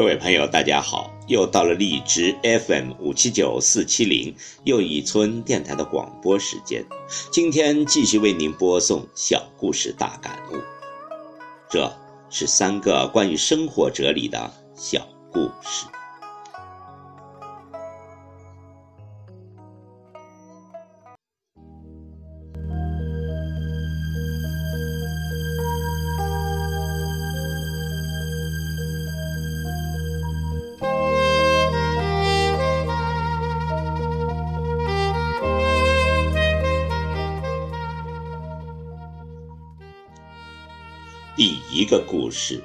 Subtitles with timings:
[0.00, 1.14] 各位朋友，大家好！
[1.26, 6.82] 又到了荔枝 FM 五七九四七零又一村电台的广播时间。
[7.30, 10.56] 今天继续为您播送小故事大感悟，
[11.68, 11.92] 这
[12.30, 15.84] 是三个关于生活哲理的小故事。
[41.80, 42.62] 一个故事，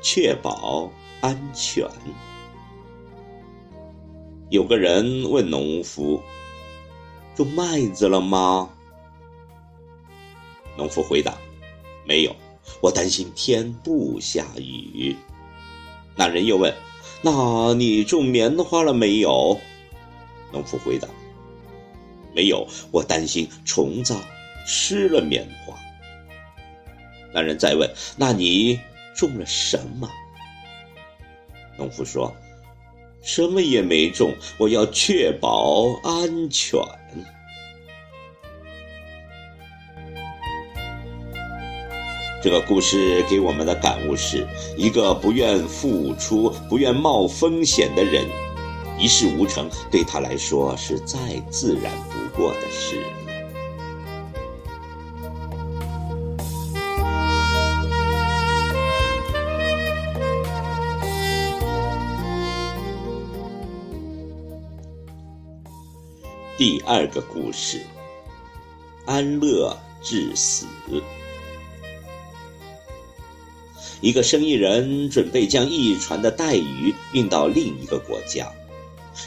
[0.00, 1.86] 确保安全。
[4.48, 6.22] 有个人问农夫
[7.36, 8.70] ：“种麦子了吗？”
[10.78, 11.36] 农夫回答
[12.08, 12.34] ：“没有，
[12.80, 15.14] 我担心天不下雨。”
[16.16, 16.74] 那人又问
[17.20, 19.60] ：“那你种棉花了没有？”
[20.52, 21.06] 农夫回答
[22.34, 24.16] ：“没有，我担心虫子
[24.66, 25.76] 吃了棉花。”
[27.32, 28.80] 男人再问：“那你
[29.14, 30.08] 种了什么？”
[31.78, 32.34] 农夫说
[33.22, 36.80] ：“什么也没种，我要确保安全。”
[42.40, 48.24] 这个故事给我们的感悟是：一个不愿付出、不愿冒风险的人，
[48.96, 51.18] 一事无成，对他来说是再
[51.50, 53.04] 自然不过的事。
[66.58, 67.86] 第二个故事：
[69.06, 70.66] 安乐至死。
[74.00, 78.50] 一个生意人准备将一船的带鱼运到另一个国家，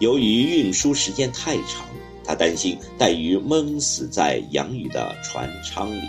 [0.00, 1.86] 由于运输时间太长，
[2.26, 6.02] 他担心带鱼闷死在养鱼的船舱里。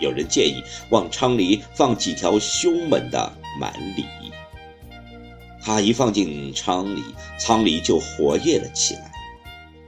[0.00, 4.04] 有人建议往舱里放几条凶猛的蛮鲤，
[5.62, 7.02] 他一放进舱里，
[7.40, 9.10] 舱里就活跃了起来。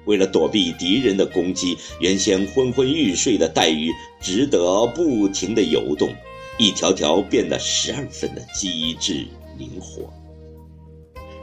[0.05, 6.15] 为了躲避敌人的攻击，原先昏昏欲睡的带鱼只得不停地游动，
[6.59, 9.27] 一条条变得十二分的机智
[9.59, 10.13] 灵活。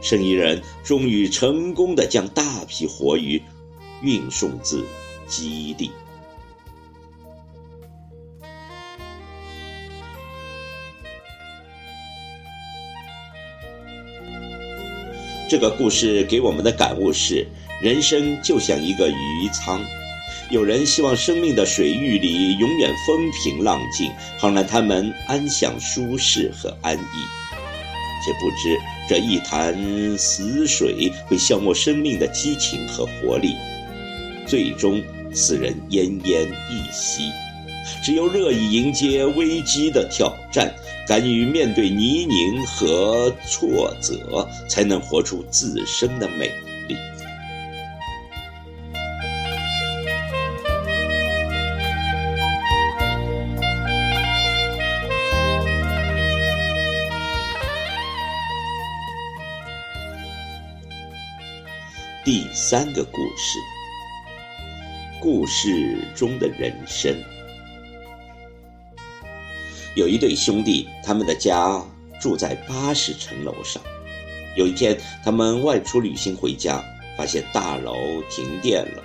[0.02, 3.42] 生意人终于成功地将大批活鱼
[4.02, 4.84] 运送至
[5.28, 5.92] 基地。
[15.52, 17.46] 这个故事给我们的感悟是。
[17.82, 19.84] 人生就像一个鱼舱，
[20.50, 24.10] 有人希望生命的水域里永远风平浪静，
[24.40, 27.18] 好让他们安享舒适和安逸，
[28.24, 28.80] 却不知
[29.10, 29.76] 这一潭
[30.18, 33.54] 死水会消磨生命的激情和活力，
[34.48, 35.04] 最终
[35.34, 37.24] 使人奄奄一息。
[38.04, 40.74] 只有乐意迎接危机的挑战，
[41.08, 46.48] 敢于面对泥泞和挫折，才能活出自身的美
[46.88, 46.96] 丽。
[62.24, 63.58] 第三个故事，
[65.20, 67.16] 故事中的人生。
[69.96, 71.84] 有一对兄弟，他们的家
[72.22, 73.82] 住在八十层楼上。
[74.56, 76.84] 有一天，他们外出旅行回家，
[77.18, 77.96] 发现大楼
[78.30, 79.04] 停电了。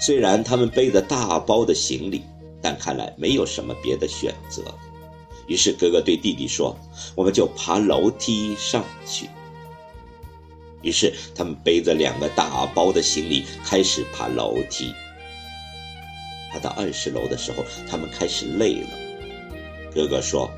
[0.00, 2.22] 虽然他们背着大包的行李，
[2.62, 4.62] 但看来没有什么别的选择。
[5.46, 6.76] 于是，哥哥对弟弟说
[7.16, 9.28] ：“我们就爬楼梯上去。”
[10.82, 14.94] 于是，他们背着两个大包的行李开始爬楼梯。
[16.50, 19.07] 爬到二十楼的时候，他们开始累了。
[19.94, 20.50] 哥哥说：“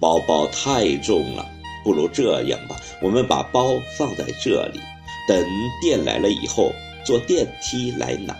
[0.00, 1.46] 包包太重了，
[1.84, 4.80] 不如这样吧，我们把包放在这里，
[5.28, 5.46] 等
[5.82, 6.72] 电来了以后，
[7.04, 8.36] 坐电梯来拿。”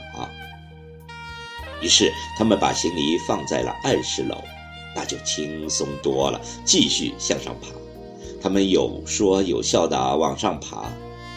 [1.80, 4.36] 于是，他们把行李放在了二十楼。
[4.96, 7.68] 那就轻松多了，继续向上爬。
[8.42, 10.90] 他们有说有笑地往上爬，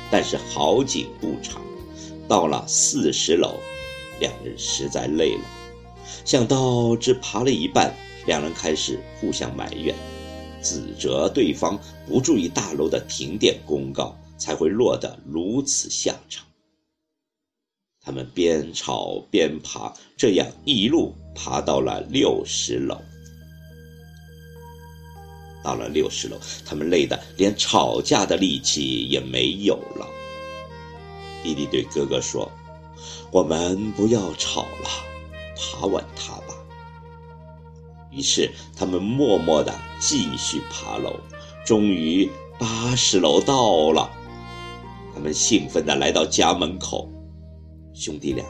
[0.09, 1.61] 但是好景不长，
[2.27, 3.59] 到了四十楼，
[4.19, 5.43] 两人实在累了，
[6.25, 7.93] 想到只爬了一半，
[8.25, 9.95] 两人开始互相埋怨，
[10.61, 16.45] 指责对方不注意大楼的停电公告，才会落得如此下场。
[18.03, 22.99] 他们边吵边爬，这样一路爬到了六十楼。
[25.63, 30.07] 到了六十楼，他们累得连吵架的力气也没有了。
[31.43, 32.51] 弟弟对哥哥说
[33.31, 34.89] ：“我们不要吵了，
[35.55, 36.40] 爬完它。”
[38.11, 41.19] 于是他们默默地继续爬楼，
[41.65, 42.29] 终于
[42.59, 44.09] 八十楼到了。
[45.13, 47.09] 他们兴奋地来到家门口，
[47.93, 48.45] 兄弟俩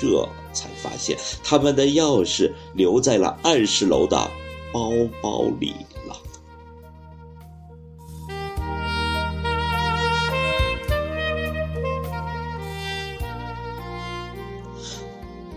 [0.00, 4.16] 这才发现他们的钥匙留在了二十楼的
[4.72, 4.90] 包
[5.20, 5.74] 包里
[6.06, 6.16] 了。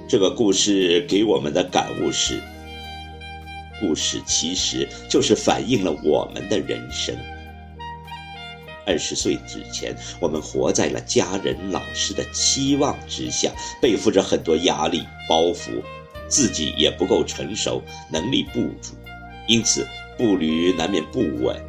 [0.07, 2.39] 这个故事给我们的感悟是：
[3.85, 7.13] 故事其实就是反映了我们的人生。
[8.85, 13.51] 二十岁之前，我们活在了家人、老师的期望之下，
[13.81, 15.81] 背负着很多压力包袱，
[16.29, 18.93] 自己也不够成熟，能力不足，
[19.47, 19.85] 因此
[20.17, 21.61] 步履难免不稳。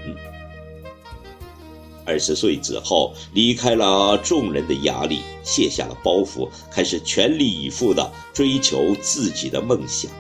[2.07, 10.11] 二十岁之后，离开了众人的压力，卸下了包袱，开始全力以赴地追求自己的梦想，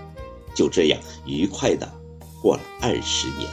[0.54, 1.90] 就这样愉快的
[2.40, 3.48] 过了二十年。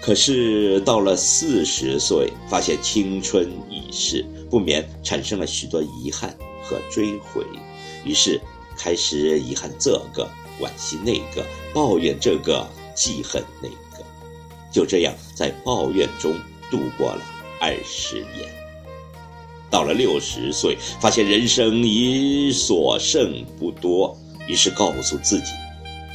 [0.00, 7.44] 可是到了四十岁，发现青春已逝，不免产生了许多遗憾和追悔，
[8.04, 8.40] 于是
[8.76, 10.26] 开始遗憾这个，
[10.60, 11.44] 惋惜那个，
[11.74, 13.76] 抱怨这个，记恨那个。
[14.72, 16.32] 就这样，在抱怨中
[16.70, 17.22] 度过了
[17.60, 18.48] 二十年。
[19.70, 24.16] 到了六十岁，发现人生已所剩不多，
[24.48, 25.52] 于是告诉自己，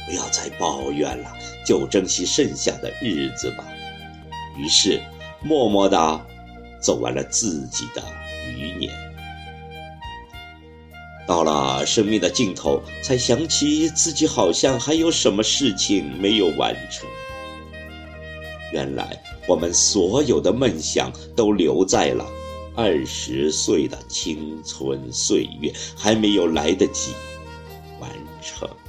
[0.06, 1.32] 不要再抱怨了，
[1.64, 3.64] 就珍惜剩下的日子吧。
[4.58, 5.00] 于是，
[5.40, 6.26] 默默地
[6.80, 8.02] 走完了自己的
[8.58, 8.92] 余年。
[11.26, 17.08] 到了生命的尽头，才想起自己好像还有什么事情没有完成。
[18.72, 22.26] 原来我们所有的梦想都留在了
[22.76, 27.12] 二十岁的青春岁月，还没有来得及
[28.44, 28.83] 完成。